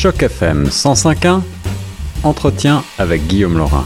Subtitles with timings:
[0.00, 1.42] Choc FM 105.1,
[2.22, 3.84] entretien avec Guillaume Laurin.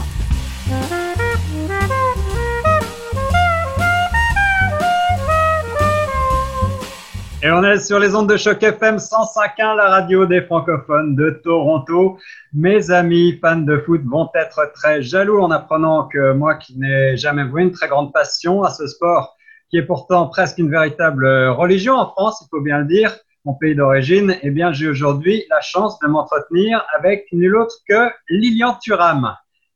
[7.41, 11.31] Et on est sur les ondes de choc FM 105.1, la radio des francophones de
[11.43, 12.19] Toronto.
[12.53, 17.17] Mes amis fans de foot vont être très jaloux en apprenant que moi, qui n'ai
[17.17, 19.35] jamais vu une très grande passion à ce sport,
[19.71, 23.53] qui est pourtant presque une véritable religion en France, il faut bien le dire, mon
[23.55, 28.77] pays d'origine, eh bien, j'ai aujourd'hui la chance de m'entretenir avec nul autre que Lilian
[28.81, 29.35] Thuram.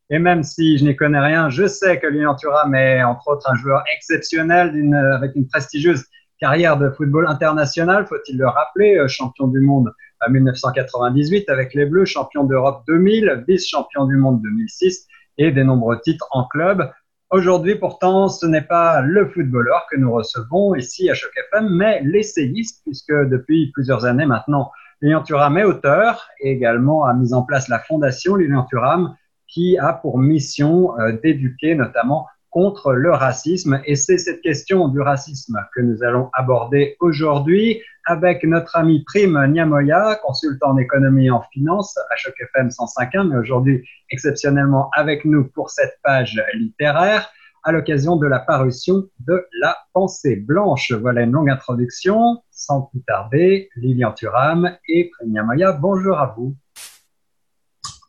[0.09, 3.49] Et même si je n'y connais rien, je sais que Lilian Thuram est entre autres
[3.49, 4.69] un joueur exceptionnel
[5.13, 6.05] avec une prestigieuse
[6.39, 9.91] carrière de football international, faut-il le rappeler, euh, champion du monde
[10.25, 15.99] en 1998 avec les Bleus, champion d'Europe 2000, vice-champion du monde 2006 et des nombreux
[15.99, 16.89] titres en club.
[17.29, 22.01] Aujourd'hui, pourtant, ce n'est pas le footballeur que nous recevons ici à Choc FM, mais
[22.01, 27.43] l'essayiste, puisque depuis plusieurs années maintenant, Lilian Thuram est auteur et également a mis en
[27.43, 29.13] place la fondation Lilian Thuram,
[29.45, 33.81] qui a pour mission euh, d'éduquer notamment contre le racisme.
[33.85, 39.39] Et c'est cette question du racisme que nous allons aborder aujourd'hui avec notre ami Prime
[39.51, 45.23] Niamoya, consultant en économie et en finance à Choc FM 105.1, mais aujourd'hui exceptionnellement avec
[45.23, 47.29] nous pour cette page littéraire
[47.63, 50.91] à l'occasion de la parution de La pensée blanche.
[50.93, 52.41] Voilà une longue introduction.
[52.49, 56.55] Sans plus tarder, Lilian Thuram et Prime Niamoya, bonjour à vous.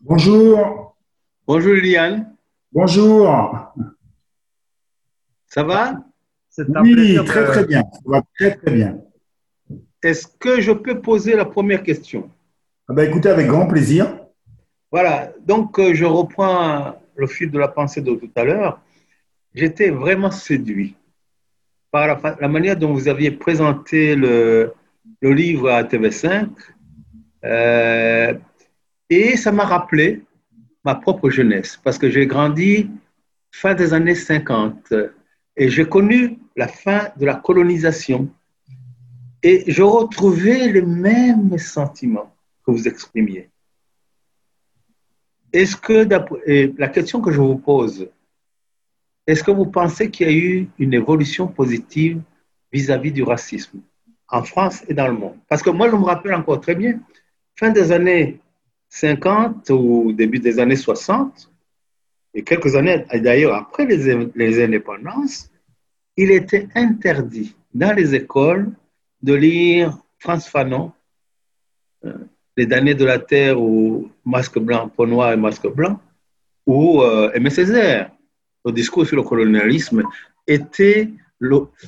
[0.00, 0.96] Bonjour.
[1.46, 2.34] Bonjour Liliane.
[2.72, 3.74] Bonjour.
[5.48, 5.96] Ça va?
[6.82, 7.82] Oui, très très bien.
[7.92, 8.98] Ça va très très bien.
[10.02, 12.30] Est-ce que je peux poser la première question?
[12.88, 14.18] Ah ben, Écoutez, avec grand plaisir.
[14.90, 18.80] Voilà, donc euh, je reprends le fil de la pensée de tout à l'heure.
[19.54, 20.96] J'étais vraiment séduit
[21.90, 24.72] par la, manière dont vous aviez présenté le,
[25.20, 26.48] le livre à TV5.
[27.44, 28.34] Euh,
[29.10, 30.22] et ça m'a rappelé
[30.84, 32.90] ma propre jeunesse, parce que j'ai grandi
[33.50, 34.92] fin des années 50
[35.58, 38.30] et j'ai connu la fin de la colonisation.
[39.42, 42.32] Et je retrouvais les mêmes sentiments
[42.64, 43.50] que vous exprimiez.
[45.52, 46.06] Est-ce que,
[46.78, 48.08] la question que je vous pose,
[49.26, 52.20] est-ce que vous pensez qu'il y a eu une évolution positive
[52.72, 53.80] vis-à-vis du racisme
[54.28, 55.36] en France et dans le monde?
[55.48, 57.00] Parce que moi, je me rappelle encore très bien,
[57.56, 58.40] fin des années
[58.90, 61.50] 50 ou début des années 60,
[62.34, 65.50] et quelques années d'ailleurs après les, indépendances,
[66.16, 68.70] il était interdit dans les écoles
[69.22, 70.92] de lire Frantz Fanon,
[72.04, 72.12] euh,
[72.56, 76.00] Les damnés de la terre ou Masque blanc, peau noir et masque blanc,
[76.66, 78.10] ou euh, Césaire.
[78.64, 80.02] Le discours sur le colonialisme
[80.46, 81.10] était,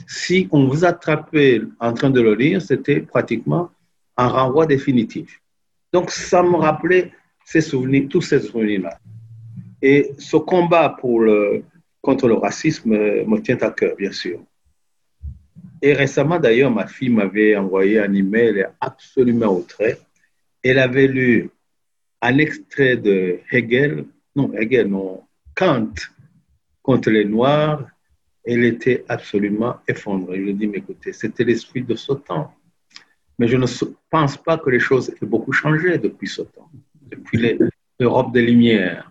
[0.07, 3.71] si on vous attrapait en train de le lire, c'était pratiquement
[4.17, 5.41] un renvoi définitif.
[5.93, 7.13] Donc ça me rappelait
[7.45, 8.99] ces souvenirs, tous ces souvenirs-là.
[9.83, 10.97] Et ce combat
[12.01, 14.41] contre le racisme me tient à cœur, bien sûr.
[15.83, 19.99] Et récemment, d'ailleurs, ma fille m'avait envoyé un email absolument au trait.
[20.63, 21.51] Elle avait lu
[22.21, 24.05] un extrait de Hegel,
[24.37, 25.23] non, Hegel, non,
[25.55, 25.95] Kant
[26.83, 27.87] contre les Noirs.
[28.45, 30.37] Elle était absolument effondrée.
[30.37, 32.55] Je lui ai dit, écoutez, c'était l'esprit de ce temps.
[33.39, 33.67] Mais je ne
[34.11, 36.71] pense pas que les choses aient beaucoup changé depuis ce temps,
[37.07, 37.59] depuis
[37.99, 39.11] l'Europe des Lumières.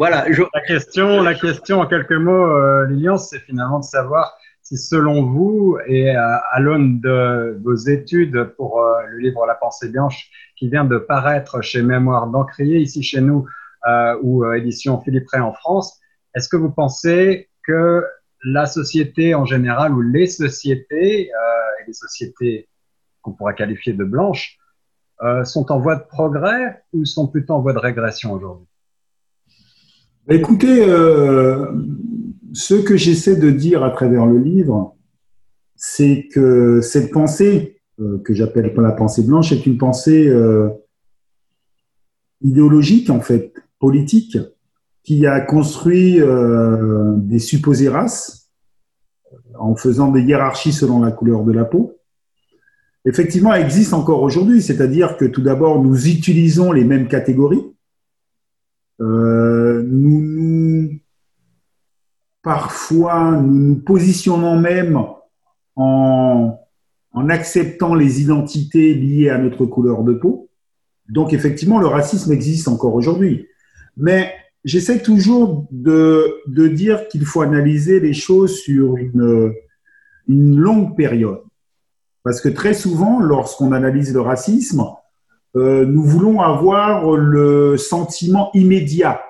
[0.00, 0.24] Voilà.
[0.54, 5.26] La, question, la question en quelques mots, euh, Lilian, c'est finalement de savoir si selon
[5.26, 10.70] vous et à, l'aune de vos études pour euh, le livre La pensée blanche qui
[10.70, 13.44] vient de paraître chez Mémoire d'Encrier, ici chez nous,
[13.88, 16.00] euh, ou édition Philippe Ray en France,
[16.34, 18.02] est-ce que vous pensez que
[18.42, 22.70] la société en général ou les sociétés, et les sociétés
[23.20, 24.56] qu'on pourrait qualifier de blanches,
[25.44, 28.69] sont en voie de progrès ou sont plutôt en voie de régression aujourd'hui?
[30.30, 31.66] Écoutez, euh,
[32.52, 34.96] ce que j'essaie de dire à travers le livre,
[35.76, 40.68] c'est que cette pensée, euh, que j'appelle la pensée blanche, est une pensée euh,
[42.42, 44.38] idéologique, en fait, politique,
[45.02, 46.20] qui a construit
[47.16, 48.50] des supposées races
[49.58, 51.96] en faisant des hiérarchies selon la couleur de la peau.
[53.06, 57.64] Effectivement, elle existe encore aujourd'hui, c'est-à-dire que tout d'abord, nous utilisons les mêmes catégories
[59.90, 60.90] nous, nous,
[62.42, 65.02] parfois, nous positionnons même
[65.76, 66.56] en,
[67.28, 70.48] acceptant les identités liées à notre couleur de peau.
[71.08, 73.46] Donc, effectivement, le racisme existe encore aujourd'hui.
[73.96, 74.32] Mais
[74.64, 79.52] j'essaie toujours de, dire qu'il faut analyser les choses sur une,
[80.28, 81.42] une longue période.
[82.22, 84.84] Parce que très souvent, lorsqu'on analyse le racisme,
[85.56, 89.20] euh, nous voulons avoir le sentiment immédiat,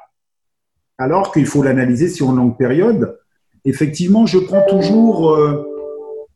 [1.00, 3.18] alors qu'il faut l'analyser sur une longue période.
[3.64, 5.64] Effectivement, je prends toujours euh,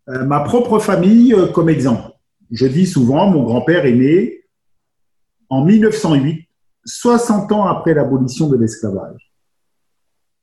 [0.08, 2.12] euh, ma propre famille comme exemple.
[2.50, 4.44] Je dis souvent, mon grand-père est né
[5.48, 6.48] en 1908,
[6.84, 9.32] 60 ans après l'abolition de l'esclavage.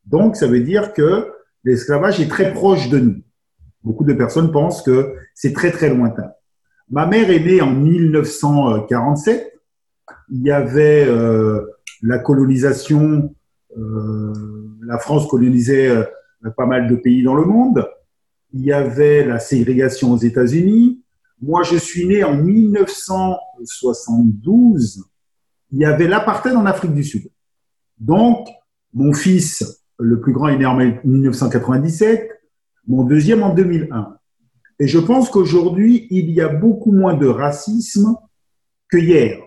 [0.05, 1.31] Donc, ça veut dire que
[1.63, 3.21] l'esclavage est très proche de nous.
[3.83, 6.31] Beaucoup de personnes pensent que c'est très très lointain.
[6.89, 9.53] Ma mère est née en 1947.
[10.31, 11.65] Il y avait euh,
[12.01, 13.29] la colonisation, euh,
[13.75, 16.03] la France colonisait euh,
[16.57, 17.87] pas mal de pays dans le monde.
[18.53, 21.01] Il y avait la ségrégation aux États-Unis.
[21.41, 25.05] Moi, je suis né en 1972.
[25.71, 27.29] Il y avait l'apartheid en Afrique du Sud.
[27.97, 28.47] Donc,
[28.93, 32.29] mon fils, le plus grand, est né en 1997
[32.87, 34.17] mon deuxième en 2001.
[34.79, 38.15] Et je pense qu'aujourd'hui, il y a beaucoup moins de racisme
[38.89, 39.39] que hier.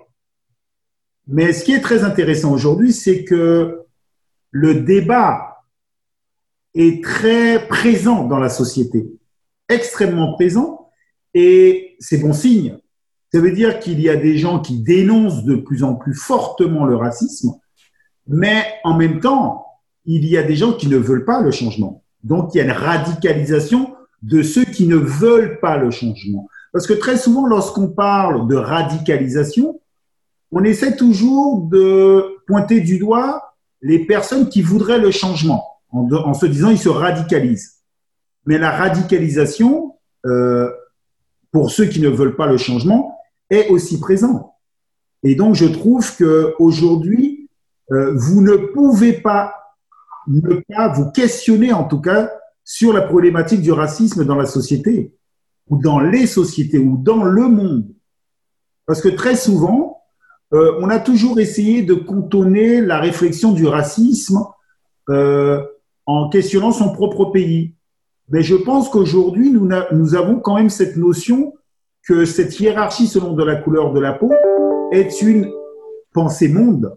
[1.27, 3.84] Mais ce qui est très intéressant aujourd'hui, c'est que
[4.55, 5.65] le débat
[6.75, 9.11] est très présent dans la société,
[9.69, 10.91] extrêmement présent,
[11.35, 12.79] et c'est bon signe.
[13.33, 16.85] Ça veut dire qu'il y a des gens qui dénoncent de plus en plus fortement
[16.85, 17.55] le racisme,
[18.29, 19.67] mais en même temps,
[20.05, 22.05] il y a des gens qui ne veulent pas le changement.
[22.23, 26.47] Donc, il y a une radicalisation de ceux qui ne veulent pas le changement.
[26.73, 29.81] Parce que très souvent, lorsqu'on parle de radicalisation,
[30.53, 33.54] on essaie toujours de pointer du doigt
[33.85, 37.83] les personnes qui voudraient le changement, en, se disant ils se radicalisent.
[38.47, 40.73] Mais la radicalisation, euh,
[41.53, 43.19] pour ceux qui ne veulent pas le changement,
[43.51, 44.51] est aussi présente.
[45.23, 47.51] Et donc, je trouve qu'aujourd'hui,
[47.93, 49.55] euh, vous ne pouvez pas
[50.27, 52.33] ne pas vous questionner en tout cas
[52.65, 55.15] sur la problématique du racisme dans la société,
[55.69, 57.95] ou dans les sociétés, ou dans le monde.
[58.87, 59.94] Parce que très souvent,
[60.53, 64.45] euh, on a toujours essayé de contourner la réflexion du racisme
[65.09, 65.63] euh,
[66.07, 67.75] en questionnant son propre pays.
[68.29, 71.55] Mais je pense qu'aujourd'hui, nous, avons quand même cette notion
[72.03, 74.33] que cette hiérarchie selon de la couleur de la peau
[74.93, 75.51] est une
[76.13, 76.97] pensée monde.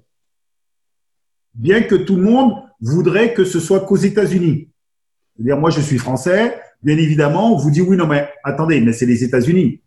[1.54, 4.70] Bien que tout le monde voudrait que ce soit qu'aux États-Unis.
[5.36, 8.94] C'est-à-dire, moi, je suis français, bien évidemment, on vous dit oui, non, mais attendez, mais
[8.94, 9.82] c'est les États-Unis.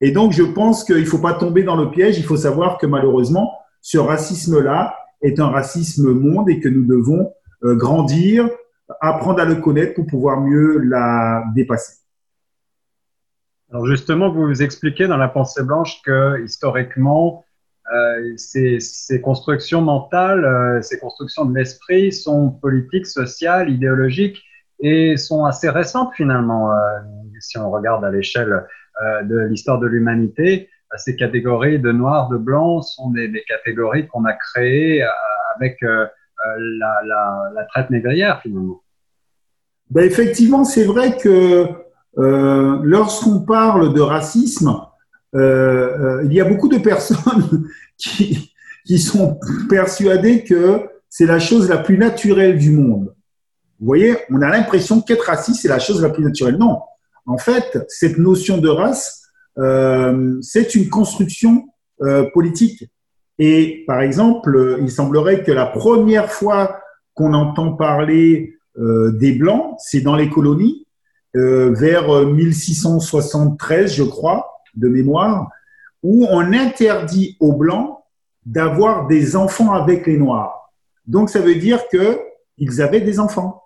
[0.00, 2.18] Et donc, je pense qu'il ne faut pas tomber dans le piège.
[2.18, 7.32] Il faut savoir que malheureusement, ce racisme-là est un racisme monde et que nous devons
[7.64, 8.48] euh, grandir,
[9.00, 11.98] apprendre à le connaître pour pouvoir mieux la dépasser.
[13.70, 17.44] Alors justement, vous vous expliquez dans la pensée blanche que historiquement,
[17.92, 24.42] euh, ces, constructions mentales, euh, ces constructions de l'esprit sont politiques, sociales, idéologiques
[24.80, 26.72] et sont assez récentes finalement.
[26.72, 26.76] Euh,
[27.40, 28.66] si on regarde à l'échelle
[29.22, 34.32] de l'histoire de l'humanité, ces catégories de noir, de blanc sont des, catégories qu'on a
[34.32, 35.04] créées
[35.54, 38.82] avec la, traite négrière finalement.
[39.90, 41.68] Ben effectivement, c'est vrai que
[42.16, 44.80] lorsqu'on parle de racisme,
[45.34, 48.54] euh, euh, il y a beaucoup de personnes qui,
[48.86, 49.38] qui sont
[49.68, 53.14] persuadées que c'est la chose la plus naturelle du monde.
[53.80, 56.56] Vous voyez, on a l'impression qu'être raciste, c'est la chose la plus naturelle.
[56.56, 56.80] Non,
[57.26, 59.22] en fait, cette notion de race,
[59.58, 61.68] euh, c'est une construction
[62.02, 62.84] euh, politique.
[63.38, 66.80] Et par exemple, il semblerait que la première fois
[67.14, 70.86] qu'on entend parler euh, des Blancs, c'est dans les colonies,
[71.36, 75.50] euh, vers 1673, je crois, de mémoire,
[76.02, 77.98] où on interdit aux Blancs
[78.46, 80.72] d'avoir des enfants avec les Noirs.
[81.06, 83.64] Donc, ça veut dire qu'ils avaient des enfants.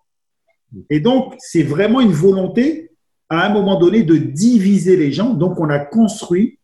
[0.91, 2.91] Et donc, c'est vraiment une volonté,
[3.29, 5.35] à un moment donné, de diviser les gens.
[5.35, 6.59] Donc, on a construit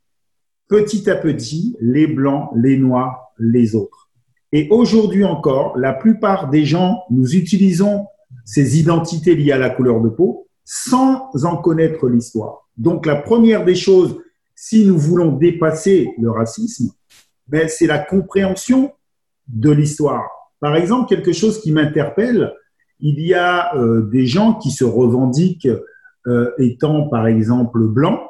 [0.68, 4.10] petit à petit les Blancs, les Noirs, les autres.
[4.52, 8.06] Et aujourd'hui encore, la plupart des gens, nous utilisons
[8.44, 12.68] ces identités liées à la couleur de peau sans en connaître l'histoire.
[12.76, 14.18] Donc, la première des choses
[14.54, 16.90] si nous voulons dépasser le racisme,
[17.46, 18.92] ben, c'est la compréhension
[19.46, 20.28] de l'histoire.
[20.60, 22.52] Par exemple, quelque chose qui m'interpelle,
[23.00, 25.68] il y a euh, des gens qui se revendiquent
[26.26, 28.20] euh, étant, par exemple, blancs,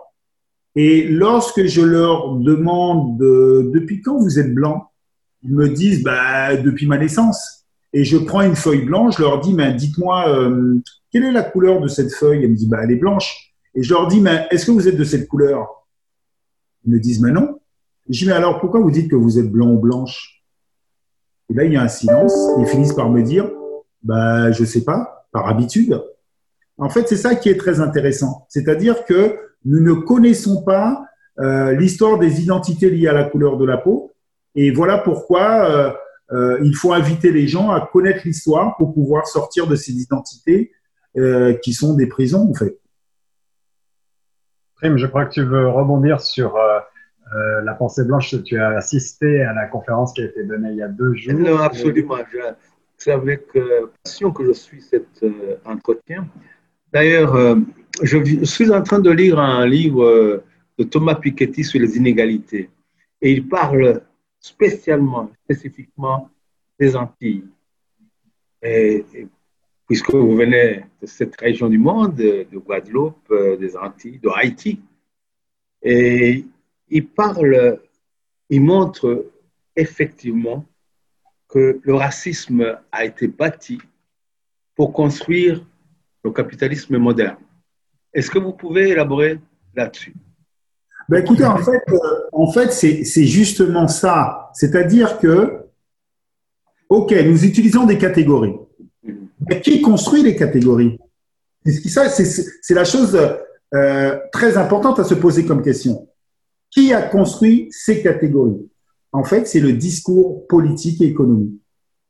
[0.76, 4.90] et lorsque je leur demande depuis quand vous êtes blanc,
[5.42, 7.64] ils me disent bah, depuis ma naissance.
[7.92, 11.42] Et je prends une feuille blanche, je leur dis mais dites-moi euh, quelle est la
[11.42, 12.42] couleur de cette feuille?
[12.44, 13.54] Ils me disent bah, elle est blanche.
[13.74, 15.66] Et je leur dis mais est-ce que vous êtes de cette couleur?
[16.84, 17.58] Ils me disent, mais non.
[18.08, 20.42] Je dis, mais alors pourquoi vous dites que vous êtes blanc ou blanche?
[21.50, 22.34] Et là, il y a un silence.
[22.58, 23.50] Ils finissent par me dire,
[24.08, 26.02] bah, je sais pas, par habitude.
[26.78, 28.46] En fait, c'est ça qui est très intéressant.
[28.48, 31.04] C'est-à-dire que nous ne connaissons pas
[31.40, 34.14] euh, l'histoire des identités liées à la couleur de la peau.
[34.54, 35.92] Et voilà pourquoi euh,
[36.32, 40.72] euh, il faut inviter les gens à connaître l'histoire pour pouvoir sortir de ces identités
[41.62, 42.78] qui sont des prisons, en fait.
[44.76, 46.56] Prime, je crois que tu veux rebondir sur
[47.64, 48.36] la pensée blanche.
[48.44, 51.34] Tu as assisté à la conférence qui a été donnée il y a deux jours.
[51.34, 52.18] Non, absolument.
[52.98, 53.44] C'est avec
[54.02, 55.24] passion que je suis cet
[55.64, 56.28] entretien.
[56.92, 57.56] D'ailleurs,
[58.02, 60.42] je suis en train de lire un livre
[60.76, 62.68] de Thomas Piketty sur les inégalités.
[63.22, 64.02] Et il parle
[64.40, 66.30] spécialement, spécifiquement
[66.78, 67.44] des Antilles.
[69.86, 74.80] Puisque vous venez de cette région du monde, de, Guadeloupe, euh, des Antilles, de Haïti,
[75.82, 76.44] et
[76.90, 77.80] il parle,
[78.50, 79.30] il montre
[79.74, 80.66] effectivement
[81.48, 83.78] que le racisme a été bâti
[84.76, 85.64] pour construire
[86.22, 87.38] le capitalisme moderne.
[88.12, 89.40] Est-ce que vous pouvez élaborer
[89.74, 90.14] là-dessus?
[91.08, 94.50] Ben écoutez, en fait, euh, c'est justement ça.
[94.52, 95.64] C'est-à-dire que,
[96.88, 98.56] OK, nous utilisons des catégories.
[99.48, 100.98] Mais qui construit les catégories?
[101.64, 103.18] C'est la chose
[103.74, 106.08] euh, très importante à se poser comme question.
[106.70, 108.68] Qui a construit ces catégories?
[109.12, 111.60] En fait, c'est le discours politique et économique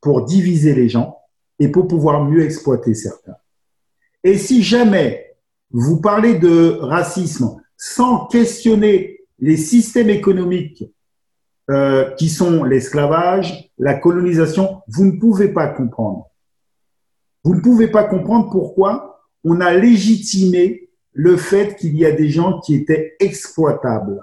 [0.00, 1.18] pour diviser les gens
[1.58, 3.36] et pour pouvoir mieux exploiter certains.
[4.24, 5.36] Et si jamais
[5.70, 10.84] vous parlez de racisme sans questionner les systèmes économiques
[11.70, 16.30] euh, qui sont l'esclavage, la colonisation, vous ne pouvez pas comprendre.
[17.44, 22.28] Vous ne pouvez pas comprendre pourquoi on a légitimé le fait qu'il y a des
[22.28, 24.22] gens qui étaient exploitables.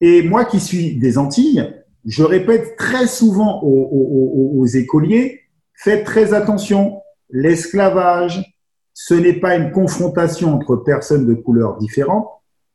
[0.00, 5.40] Et moi qui suis des Antilles, je répète très souvent aux, écoliers,
[5.74, 8.54] faites très attention, l'esclavage,
[8.94, 12.28] ce n'est pas une confrontation entre personnes de couleurs différentes,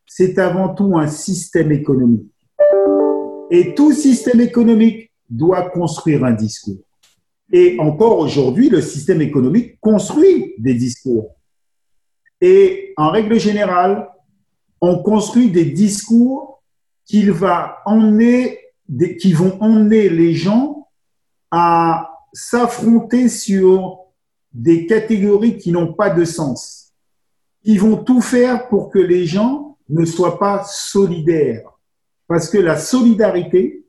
[0.08, 2.32] c'est avant tout un système économique.
[3.52, 6.84] Et tout système économique doit construire un discours.
[7.52, 11.36] Et encore aujourd'hui, le système économique construit des discours.
[12.42, 14.10] Et en règle générale,
[14.82, 16.64] on construit des discours
[17.06, 18.60] qui, va emmener,
[19.20, 20.90] qui vont emmener les gens
[21.52, 24.00] à s'affronter sur
[24.54, 26.94] des catégories qui n'ont pas de sens,
[27.64, 31.70] qui vont tout faire pour que les gens ne soient pas solidaires.
[32.28, 33.86] Parce que la solidarité,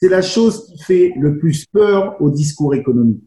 [0.00, 3.24] c'est la chose qui fait le plus peur au discours économique.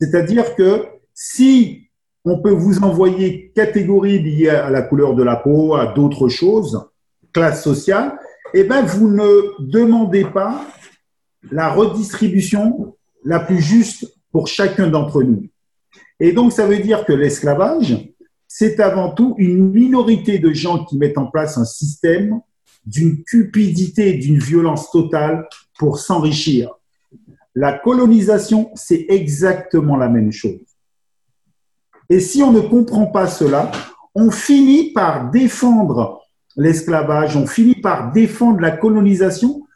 [0.00, 1.90] C'est-à-dire que si
[2.24, 6.88] on peut vous envoyer catégories liées à la couleur de la peau, à d'autres choses,
[7.32, 8.18] classe sociale,
[8.54, 10.64] eh ben, vous ne demandez pas
[11.50, 15.46] la redistribution la plus juste pour chacun d'entre nous.
[16.20, 17.96] Et donc, ça veut dire que l'esclavage,
[18.46, 22.40] c'est avant tout une minorité de gens qui mettent en place un système
[22.84, 25.48] d'une cupidité, d'une violence totale
[25.78, 26.70] pour s'enrichir.
[27.54, 30.60] La colonisation, c'est exactement la même chose.
[32.08, 33.72] Et si on ne comprend pas cela,
[34.14, 36.22] on finit par défendre
[36.56, 39.66] l'esclavage, on finit par défendre la colonisation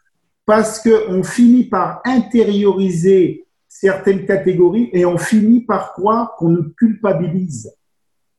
[0.45, 7.71] parce qu'on finit par intérioriser certaines catégories et on finit par croire qu'on nous culpabilise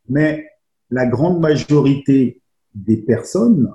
[0.09, 0.47] mais
[0.91, 2.43] la grande majorité
[2.75, 3.73] des personnes,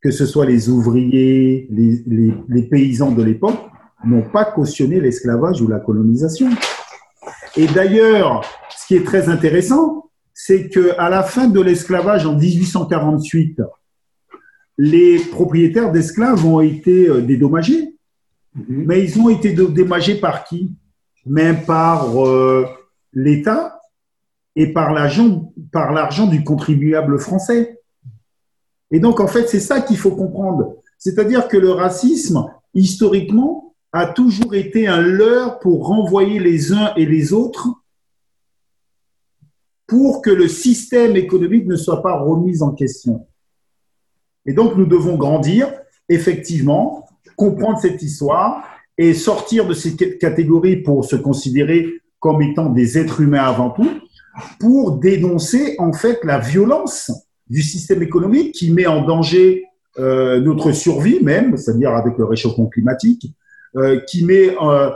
[0.00, 3.58] que ce soit les ouvriers, les, paysans de l'époque,
[4.04, 6.50] n'ont pas cautionné l'esclavage ou la colonisation.
[7.56, 8.44] Et d'ailleurs,
[8.76, 10.03] ce qui est très intéressant,
[10.34, 13.62] c'est qu'à la fin de l'esclavage en 1848,
[14.76, 17.96] les propriétaires d'esclaves ont été euh, dédommagés.
[18.54, 18.84] Mhm.
[18.86, 20.74] Mais ils ont été dédommagés par qui?
[21.24, 22.66] Même par euh,
[23.12, 23.80] l'État,
[24.56, 27.80] et par l'argent, par l'argent du contribuable français.
[28.90, 30.76] Et donc, en fait, c'est ça qu'il faut comprendre.
[30.98, 37.06] C'est-à-dire que le racisme, historiquement, a toujours été un leurre pour renvoyer les uns et
[37.06, 37.68] les autres
[39.86, 43.26] pour que le système économique ne soit pas remis en question.
[44.46, 45.72] Et donc, nous devons grandir,
[46.08, 48.64] effectivement, comprendre cette histoire
[48.96, 51.86] et sortir de ces catégories pour se considérer
[52.20, 53.90] comme étant des êtres humains avant tout,
[54.58, 57.10] pour dénoncer en fait la violence
[57.48, 59.64] du système économique qui met en danger
[59.98, 63.32] euh, notre survie même, c'est-à-dire avec le réchauffement climatique,
[63.76, 64.90] euh, qui met euh,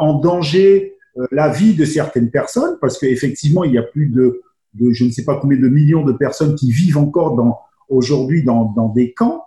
[0.00, 0.93] en danger
[1.30, 4.42] la vie de certaines personnes, parce qu'effectivement, il y a plus de,
[4.78, 8.92] je ne sais pas combien de millions de personnes qui vivent encore dans, aujourd'hui dans,
[8.94, 9.44] des camps,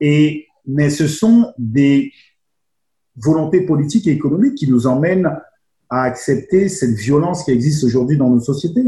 [0.00, 2.12] et, mais ce sont des
[3.16, 5.30] volontés politiques et économiques qui nous emmènent
[5.90, 8.84] à accepter cette violence qui existe aujourd'hui dans nos sociétés.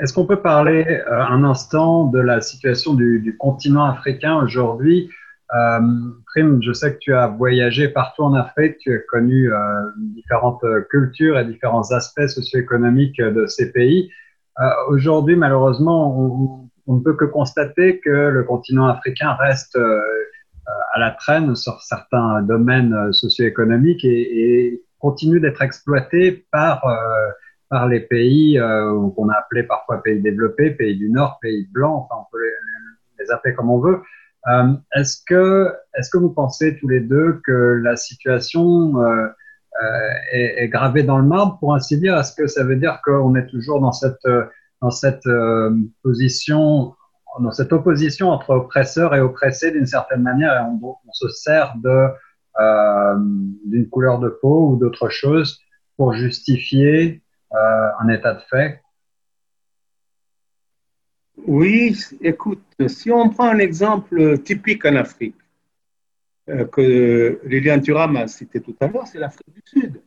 [0.00, 5.10] Est-ce qu'on peut parler euh, un instant de la situation du, continent africain aujourd'hui?
[5.54, 5.80] Euh,
[6.26, 9.58] Prime, je sais que tu as voyagé partout en Afrique, tu as connu euh,
[9.96, 14.10] différentes cultures et différents aspects socio-économiques de ces pays.
[14.88, 19.76] aujourd'hui, malheureusement, on, ne peut que constater que le continent africain reste
[20.94, 26.82] à la traîne sur certains domaines socio-économiques et, continue d'être exploité par
[27.68, 32.04] par les pays euh, qu'on a appelés parfois pays développés, pays du Nord, pays blancs,
[32.04, 32.42] enfin on peut
[33.18, 34.02] les, appeler comme on veut.
[34.48, 39.26] Euh, est-ce que, est-ce que vous pensez tous les deux que la situation euh,
[39.82, 42.16] euh est, est, gravée dans le marbre, pour ainsi dire?
[42.18, 44.26] Est-ce que ça veut dire qu'on est toujours dans cette,
[44.80, 46.94] dans cette euh, position,
[47.40, 52.08] dans cette opposition entre oppresseurs et oppressés d'une certaine manière, et on, se sert de
[53.66, 55.60] d'une couleur de peau ou d'autre chose
[55.98, 57.22] pour justifier
[57.52, 58.80] euh, en état de fait?
[61.44, 65.36] Oui, écoute, si on prend un exemple typique en Afrique,
[66.48, 70.00] euh, que Liliane Thuram a cité tout à l'heure, c'est l'Afrique du Sud.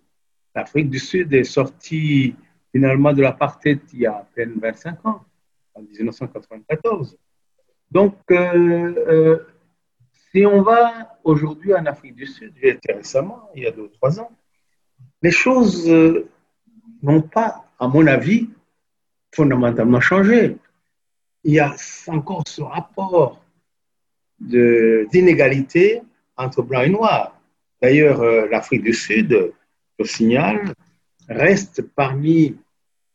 [0.56, 2.36] L'Afrique du Sud est sortie
[2.72, 5.24] finalement de l'apartheid il y a à peine 25 ans,
[5.76, 7.18] en 1994.
[7.92, 9.40] Donc, euh,
[10.32, 13.84] si on va aujourd'hui en Afrique du Sud, j'ai été récemment, il y a deux
[13.84, 14.32] ou trois ans,
[15.22, 15.90] les choses
[17.04, 18.50] n'ont pas, à mon avis,
[19.34, 20.58] fondamentalement changé.
[21.44, 21.76] Il y a
[22.08, 23.44] encore ce rapport
[24.40, 26.02] d'inégalité
[26.36, 27.40] entre blanc et noir.
[27.82, 29.54] D'ailleurs, euh, l'Afrique du Sud,
[29.98, 30.74] je signale,
[31.28, 32.58] reste parmi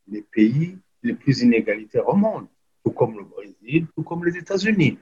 [0.07, 2.47] les pays les plus inégalitaires au monde,
[2.83, 4.97] tout comme le Brésil, tout comme les États-Unis,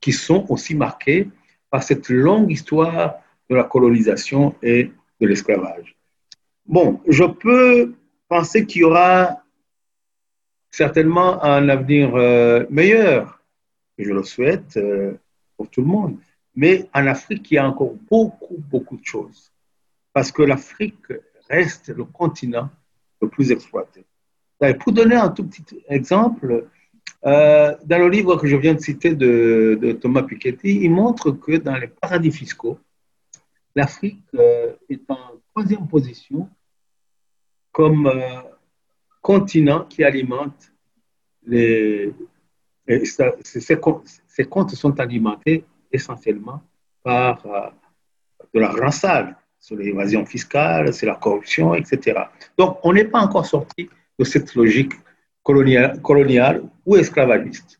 [0.00, 1.28] qui sont aussi marqués
[1.70, 3.16] par cette longue histoire
[3.50, 5.96] de la colonisation et de l'esclavage.
[6.66, 7.94] Bon, je peux
[8.28, 9.42] penser qu'il y aura
[10.70, 13.40] certainement un avenir euh, meilleur,
[13.96, 15.14] je le souhaite euh,
[15.56, 16.16] pour tout le monde.
[16.54, 19.52] Mais en Afrique, il y a encore beaucoup, beaucoup de choses.
[20.12, 21.12] Parce que l'Afrique
[21.48, 22.70] reste le continent
[23.20, 24.04] le plus exploité.
[24.80, 26.66] Pour donner un tout petit exemple,
[27.24, 31.56] euh, dans le livre que je viens de citer de, Thomas Piketty, il montre que
[31.56, 32.78] dans les paradis fiscaux,
[33.76, 34.24] l'Afrique
[34.88, 36.48] est en troisième position
[37.70, 38.10] comme
[39.20, 40.72] continent qui alimente
[41.46, 42.14] les.
[43.44, 43.76] Ces,
[44.46, 46.62] comptes sont alimentés essentiellement
[47.02, 47.68] par euh,
[48.54, 52.18] de l'argent sale, sur l'évasion fiscale, c'est la corruption, etc.
[52.56, 54.94] Donc, on n'est pas encore sorti de cette logique
[55.42, 57.78] coloniale, coloniale ou esclavagiste.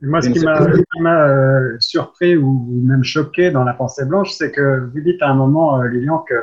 [0.00, 4.90] Moi, ce qui m'a euh, surpris ou même choqué dans la pensée blanche, c'est que
[4.92, 6.34] vous dites à un moment, Lilian, que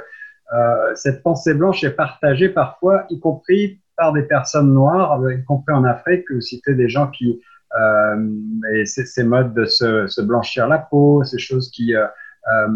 [0.54, 5.76] euh, cette pensée blanche est partagée parfois, y compris par des personnes noires, y compris
[5.76, 6.24] en Afrique.
[6.34, 7.40] Vous citez des gens qui,
[7.80, 8.28] euh,
[8.74, 12.08] et ces, modes de se, blanchir la peau, ces choses qui, euh,
[12.52, 12.68] euh,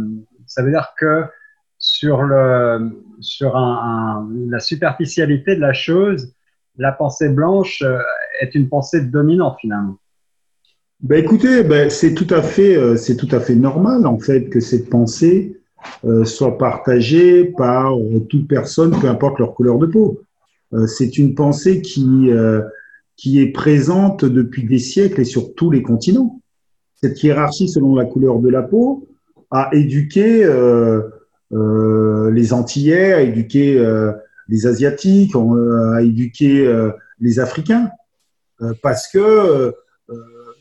[0.45, 1.23] ça veut dire que
[1.79, 6.31] sur le, sur un, la superficialité de la chose,
[6.77, 7.83] la pensée blanche
[8.39, 9.97] est une pensée dominante finalement.
[10.99, 14.59] Ben écoutez, ben c'est tout à fait, c'est tout à fait normal en fait que
[14.59, 15.59] cette pensée
[16.03, 17.93] euh, soit partagée par
[18.29, 20.24] toute personne, peu importe leur couleur de peau.
[20.73, 22.61] Euh, c'est une pensée qui, euh,
[23.15, 26.41] qui est présente depuis des siècles et sur tous les continents.
[26.95, 29.07] Cette hiérarchie selon la couleur de la peau
[29.51, 30.43] a éduqué
[31.51, 33.79] les Antillais, a éduqué
[34.47, 37.91] les Asiatiques, a éduqué les Africains,
[38.81, 39.73] parce que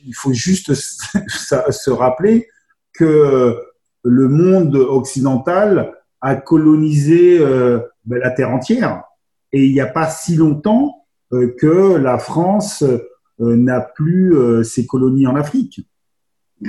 [0.06, 0.74] il faut juste
[1.28, 2.46] se rappeler
[2.92, 3.56] que
[4.04, 9.02] le monde occidental a colonisé euh, ben, la terre entière.
[9.54, 14.86] Et il n'y a pas si longtemps euh, que la France euh, n'a plus ses
[14.86, 15.80] colonies en Afrique.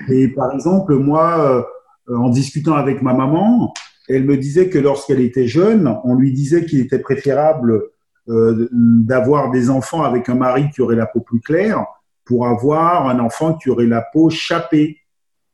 [0.10, 1.68] Et par exemple, moi,
[2.08, 3.72] en discutant avec ma maman,
[4.10, 7.84] elle me disait que lorsqu'elle était jeune, on lui disait qu'il était préférable
[8.28, 11.86] d'avoir des enfants avec un mari qui aurait la peau plus claire
[12.26, 14.98] pour avoir un enfant qui aurait la peau chapée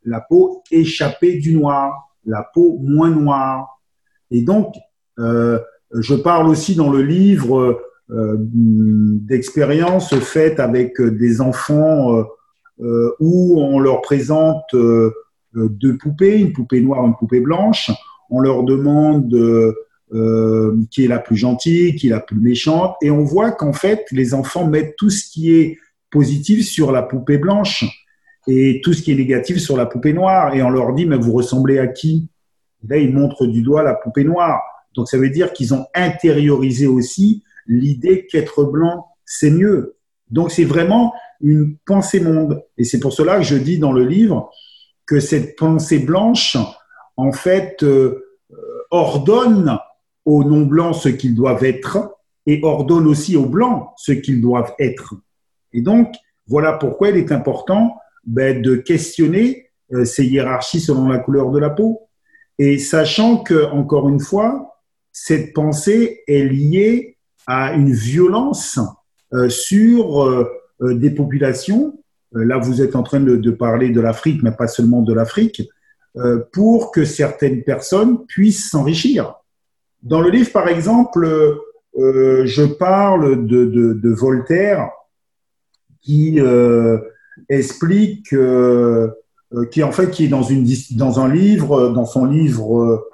[0.04, 3.82] la peau échappée du noir, la peau moins noire.
[4.30, 4.76] Et donc,
[5.20, 5.60] euh,
[5.94, 12.26] je parle aussi dans le livre euh, d'expériences faites avec des enfants
[12.80, 14.64] euh, où on leur présente
[15.54, 17.92] deux poupées, une poupée noire, une poupée blanche.
[18.30, 19.36] On leur demande
[20.90, 24.06] qui est la plus gentille, qui est la plus méchante, et on voit qu'en fait,
[24.12, 25.78] les enfants mettent tout ce qui est
[26.12, 27.86] positif sur la poupée blanche
[28.48, 30.54] et tout ce qui est négatif sur la poupée noire.
[30.54, 32.30] Et on leur dit, mais vous ressemblez à qui?
[32.88, 34.62] Là, ils montrent du doigt la poupée noire.
[34.94, 39.98] Donc ça veut dire qu'ils ont intériorisé aussi l'idée qu'être blanc, c'est mieux.
[40.30, 42.64] Donc c'est vraiment une pensée monde.
[42.78, 44.50] Et c'est pour cela que je dis dans le livre
[45.06, 46.58] que cette pensée blanche,
[47.18, 48.24] en fait, euh,
[48.92, 49.78] ordonne
[50.26, 55.16] aux non-blancs ce qu'ils doivent être et ordonne aussi aux blancs ce qu'ils doivent être.
[55.74, 56.14] Et donc,
[56.48, 61.60] voilà pourquoi il est important ben, de questionner euh, ces hiérarchies selon la couleur de
[61.60, 62.08] la peau.
[62.60, 64.71] Et sachant que, encore une fois,
[65.12, 68.80] cette pensée est liée à une violence
[69.34, 70.48] euh, sur euh,
[70.82, 72.00] des populations.
[72.34, 75.70] là, vous êtes en train de, parler de l'Afrique, mais pas seulement de l'Afrique,
[76.52, 79.36] pour que certaines personnes puissent s'enrichir.
[80.02, 81.28] Dans le livre, par exemple,
[81.96, 84.90] je parle de, Voltaire
[86.02, 86.40] qui
[87.48, 88.34] explique
[89.54, 93.10] euh, qui en fait qui est dans un livre, euh, dans son livre, euh,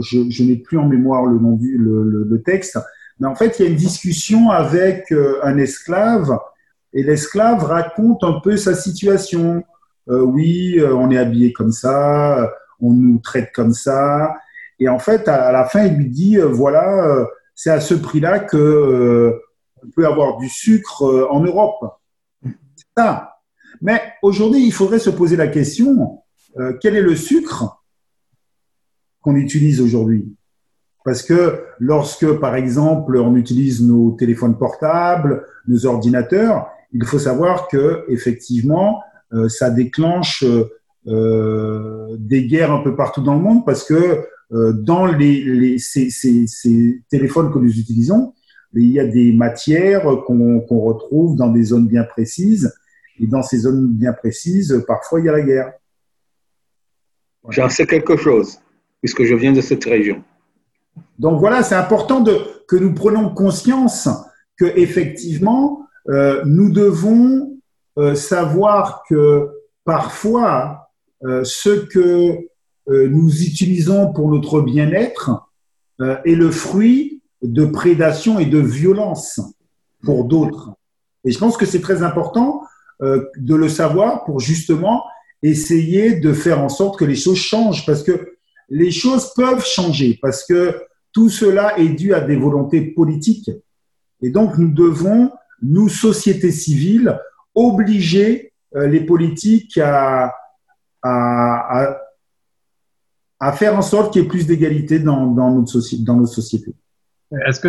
[0.00, 2.78] je, je n'ai plus en mémoire le nom du le, le, texte,
[3.18, 5.12] mais en fait il y a une discussion avec
[5.42, 6.38] un esclave
[6.92, 9.62] et l'esclave raconte un peu sa situation.
[10.06, 14.34] oui, on est habillé comme ça, on nous traite comme ça,
[14.78, 19.40] et en fait à la fin il lui dit voilà c'est à ce prix-là que
[19.82, 21.84] on peut avoir du sucre en Europe.
[22.42, 23.36] C'est ça.
[23.80, 26.22] Mais aujourd'hui, il faudrait se poser la question,
[26.58, 27.82] euh, quel est le sucre
[29.26, 30.24] qu'on utilise aujourd'hui
[31.04, 37.66] Parce que lorsque, par exemple, on utilise nos téléphones portables, nos ordinateurs, il faut savoir
[37.66, 40.44] que effectivement, euh, ça déclenche
[41.08, 47.52] euh, des guerres un peu partout dans le monde parce que dans les, ces, téléphones
[47.52, 48.32] que nous utilisons,
[48.74, 52.72] il y a des matières qu'on retrouve dans des zones bien précises
[53.18, 55.72] et dans ces zones bien précises, parfois, il y a la guerre.
[57.48, 58.60] J'en sais quelque chose,
[59.06, 60.24] puisque je viens de cette région.
[61.20, 62.24] Donc voilà, c'est important
[62.66, 64.08] que nous prenions conscience
[64.56, 67.56] que effectivement, euh, nous devons
[67.98, 69.48] euh, savoir que
[69.84, 70.88] parfois,
[71.24, 72.48] euh, ce que
[72.88, 75.50] nous utilisons pour notre bien-être
[76.00, 79.40] est le fruit de prédation et de violence
[80.04, 80.70] pour d'autres.
[81.24, 82.62] Et je pense que c'est très important
[83.00, 85.02] de le savoir pour justement
[85.42, 88.35] essayer de faire en sorte que les choses changent parce que
[88.68, 93.50] les choses peuvent changer parce que tout cela est dû à des volontés politiques.
[94.20, 97.18] Et donc, nous devons, nous, société civile,
[97.54, 100.34] obliger euh, les politiques à,
[101.02, 101.96] à,
[103.52, 106.74] faire en sorte qu'il y ait plus d'égalité dans, dans, notre dans nos sociétés.
[107.46, 107.68] Est-ce que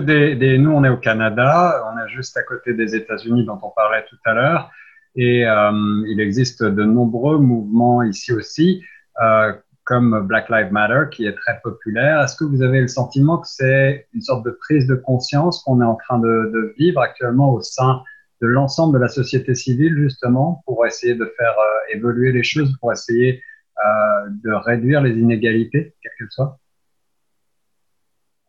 [0.58, 4.06] nous, on est au Canada, on est juste à côté des États-Unis dont on parlait
[4.10, 4.72] tout à l'heure.
[5.16, 5.72] Et euh,
[6.08, 8.84] il existe de nombreux mouvements ici aussi,
[9.22, 9.54] euh,
[9.88, 12.22] comme Black Lives Matter, qui est très populaire.
[12.22, 15.82] Est-ce que vous avez le sentiment que c'est une sorte de prise de conscience qu'on
[15.82, 18.02] est en train de, vivre actuellement au sein
[18.42, 22.76] de l'ensemble de la société civile, justement, pour essayer de faire euh, évoluer les choses,
[22.82, 23.42] pour essayer
[23.80, 26.60] euh, de réduire les inégalités, quelles qu'elles soient?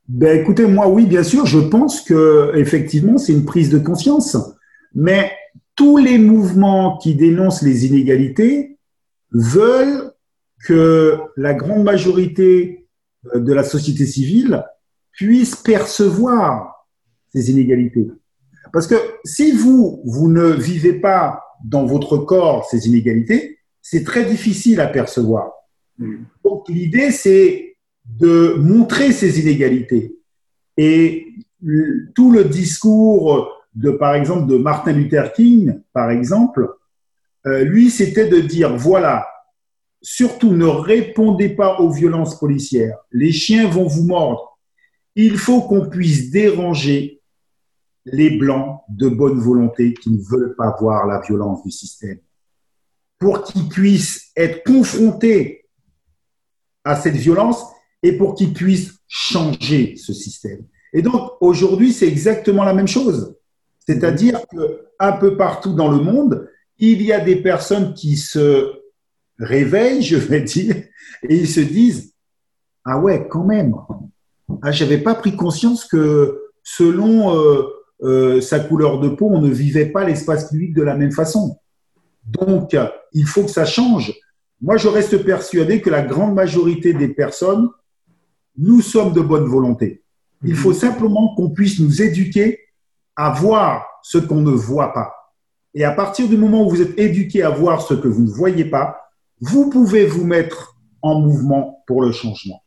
[0.09, 4.37] Ben, écoutez, moi, oui, bien sûr, je pense que effectivement, c'est une prise de conscience.
[4.92, 5.33] Mais
[5.77, 8.77] tous les mouvements qui dénoncent les inégalités
[9.31, 10.12] veulent
[10.64, 12.86] que la grande majorité
[13.34, 14.64] euh, de la société civile
[15.12, 16.86] puisse percevoir
[17.32, 18.08] ces inégalités.
[18.72, 24.24] Parce que si vous, vous ne vivez pas dans votre corps ces inégalités, c'est très
[24.24, 25.52] difficile à percevoir.
[25.98, 26.24] Hmm.
[26.44, 30.16] Donc l'idée, c'est de montrer ces inégalités.
[30.76, 31.26] Et
[32.14, 36.68] tout le discours de, par exemple, de Martin Luther King, par exemple,
[37.46, 39.26] euh, lui, c'était de dire, voilà,
[40.02, 42.98] surtout ne répondez pas aux violences policières.
[43.12, 44.58] Les chiens vont vous mordre.
[45.14, 47.20] Il faut qu'on puisse déranger
[48.04, 52.18] les blancs de bonne volonté qui ne veulent pas voir la violence du système
[53.18, 55.66] pour qu'ils puissent être confrontés
[56.84, 57.64] à cette violence
[58.02, 60.64] et pour qu'ils puissent changer ce système.
[60.92, 63.37] Et donc, aujourd'hui, c'est exactement la même chose.
[63.87, 68.77] C'est-à-dire qu'un peu partout dans le monde, il y a des personnes qui se
[69.38, 70.77] réveillent, je vais dire,
[71.29, 72.14] et ils se disent
[72.85, 73.74] Ah ouais, quand même.
[74.62, 77.62] Ah, j'avais pas pris conscience que selon euh,
[78.03, 81.59] euh, sa couleur de peau, on ne vivait pas l'espace public de la même façon.
[82.24, 82.77] Donc,
[83.12, 84.12] il faut que ça change.
[84.61, 87.68] Moi, je reste persuadé que la grande majorité des personnes,
[88.57, 90.03] nous sommes de bonne volonté.
[90.44, 92.61] Il faut simplement qu'on puisse nous éduquer
[93.16, 95.12] à voir ce qu'on ne voit pas.
[95.74, 98.31] Et à partir du moment où vous êtes éduqué à voir ce que vous ne
[98.31, 98.98] voyez pas,
[99.40, 102.62] vous pouvez vous mettre en mouvement pour le changement.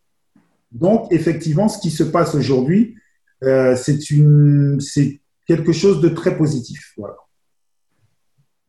[0.71, 2.95] Donc, effectivement, ce qui se passe aujourd'hui,
[3.43, 6.95] euh, c'est quelque chose de très positif.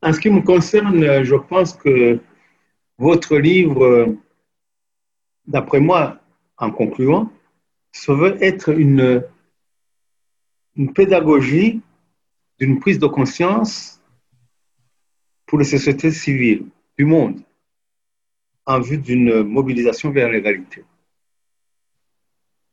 [0.03, 2.19] En ce qui me concerne, je pense que
[2.99, 4.17] votre livre,
[5.47, 6.21] d'après moi,
[6.57, 7.31] en concluant,
[7.93, 9.23] ça veut être une,
[10.77, 11.83] une pédagogie
[12.59, 14.01] d'une prise de conscience
[15.47, 16.67] pour les sociétés civiles
[16.99, 17.41] du monde
[18.67, 20.85] en vue d'une mobilisation vers l'égalité.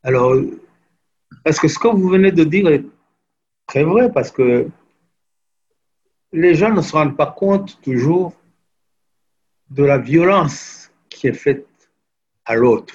[0.02, 0.34] Alors,
[1.44, 2.84] est-ce que ce que vous venez de dire est
[3.66, 4.10] très vrai?
[4.12, 4.68] Parce que
[6.32, 8.34] les gens ne se rendent pas compte toujours
[9.70, 11.66] de la violence qui est faite
[12.44, 12.94] à l'autre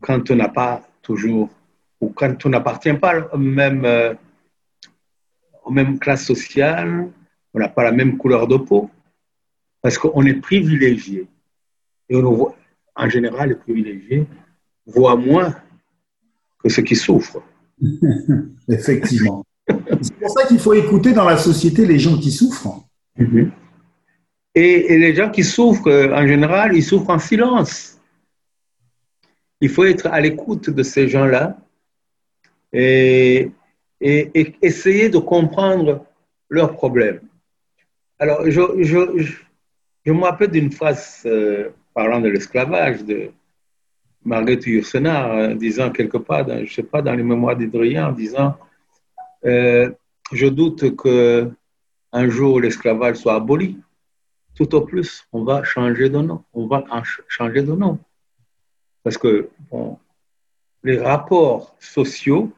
[0.00, 1.50] quand on n'a pas toujours,
[2.00, 4.14] ou quand on n'appartient pas au même, euh,
[5.64, 7.10] aux mêmes classes sociales,
[7.52, 8.90] on n'a pas la même couleur de peau,
[9.82, 11.26] parce qu'on est privilégié.
[12.08, 12.54] Et on voit,
[12.94, 14.26] en général, les privilégiés
[14.86, 15.54] voient moins
[16.62, 17.42] que ceux qui souffrent.
[18.68, 19.44] Effectivement.
[20.00, 22.84] C'est pour ça qu'il faut écouter dans la société les gens qui souffrent.
[23.16, 23.52] Mhm.
[24.54, 27.98] Et, et, les gens qui souffrent, en général, ils souffrent en silence.
[29.60, 31.58] Il faut être à l'écoute de ces gens-là
[32.72, 33.50] et,
[34.00, 36.04] et, et, essayer de comprendre
[36.48, 37.20] leurs problèmes.
[38.18, 39.32] Alors, je, je, je,
[40.08, 43.30] je me rappelle d'une phrase euh, parlant de l'esclavage de
[44.24, 48.08] Marguerite Yourcenar, euh, disant quelque part, dans, je ne sais pas, dans les mémoires d'Hydrien,
[48.08, 48.56] en disant
[49.44, 49.90] euh,
[50.32, 51.50] Je doute que
[52.10, 53.76] un jour l'esclavage soit aboli.
[54.54, 56.42] Tout au plus, on va changer de nom.
[56.54, 56.84] On va
[57.28, 57.98] changer de nom.
[59.02, 59.50] Parce que
[60.84, 62.50] les rapports sociaux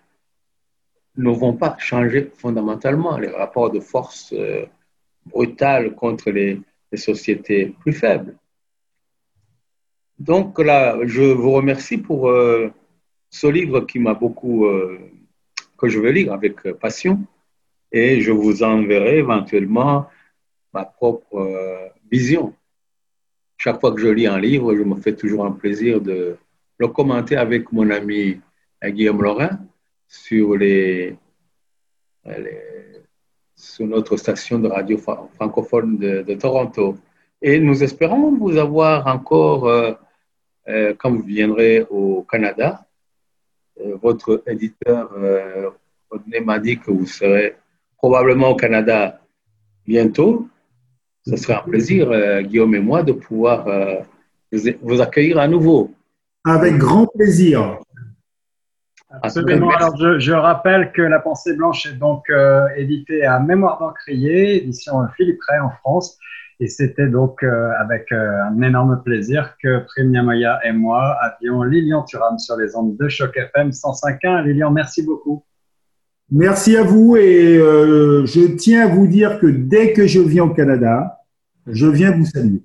[1.16, 3.18] ne vont pas changer fondamentalement.
[3.18, 4.32] Les rapports de force
[5.26, 6.60] brutales contre les,
[6.92, 8.36] les, sociétés plus faibles.
[10.18, 12.68] Donc là, je vous remercie pour euh,
[13.30, 14.98] ce livre qui m'a beaucoup, euh,
[15.78, 17.20] que je vais lire avec passion,
[17.92, 20.08] et je vous enverrai éventuellement
[20.72, 22.54] ma propre euh, vision
[23.60, 26.38] chaque fois que je lis un livre, je me fais toujours un plaisir de
[26.78, 28.40] le commenter avec mon ami
[28.82, 29.60] Guillaume Laurin
[30.08, 31.14] sur, les
[33.60, 36.96] sur notre station de radio francophone de, Toronto.
[37.42, 39.92] Et nous espérons vous avoir encore, euh,
[40.68, 42.86] euh, quand vous viendrez au Canada,
[43.80, 45.70] euh, votre éditeur euh,
[46.44, 47.56] m'a dit que vous serez
[47.96, 49.20] probablement au Canada
[49.86, 50.48] bientôt
[51.26, 52.10] ce serait un plaisir,
[52.44, 53.66] Guillaume et moi, de pouvoir
[54.82, 55.92] vous accueillir à nouveau.
[56.46, 57.78] Avec grand plaisir.
[59.22, 59.70] Absolument.
[59.70, 64.56] Alors, je, je, rappelle que La Pensée Blanche est donc euh, éditée à Mémoire d'Encrier,
[64.56, 66.18] édition Philippe Ray en France.
[66.62, 71.62] Et c'était donc euh, avec euh, un énorme plaisir que Prime Niamoya et moi avions
[71.62, 74.44] Lilian Thuram sur les ondes de Choc FM 105.1.
[74.44, 75.42] Lilian, merci beaucoup.
[76.30, 80.44] Merci à vous et euh, je tiens à vous dire que dès que je viens
[80.44, 81.18] au Canada,
[81.66, 82.62] je viens vous saluer.